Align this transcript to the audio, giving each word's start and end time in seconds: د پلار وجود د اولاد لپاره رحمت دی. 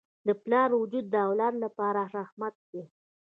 د 0.27 0.29
پلار 0.43 0.69
وجود 0.81 1.05
د 1.09 1.15
اولاد 1.27 1.53
لپاره 1.65 2.01
رحمت 2.17 2.55
دی. 2.71 2.83